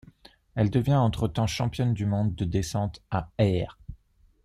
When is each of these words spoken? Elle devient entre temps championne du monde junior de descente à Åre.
Elle 0.55 0.71
devient 0.71 0.95
entre 0.95 1.27
temps 1.27 1.45
championne 1.45 1.93
du 1.93 2.07
monde 2.07 2.29
junior 2.35 2.37
de 2.37 2.45
descente 2.45 3.03
à 3.11 3.29
Åre. 3.39 3.77